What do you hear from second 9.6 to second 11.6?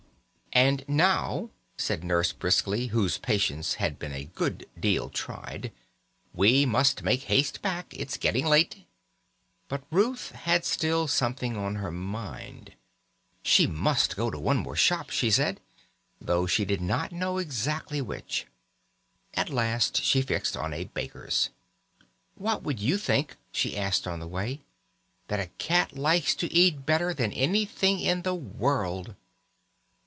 But Ruth had still something